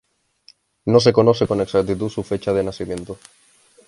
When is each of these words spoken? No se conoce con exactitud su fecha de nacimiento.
No 0.85 0.99
se 0.99 1.13
conoce 1.13 1.45
con 1.45 1.61
exactitud 1.61 2.09
su 2.09 2.23
fecha 2.23 2.51
de 2.53 2.63
nacimiento. 2.63 3.19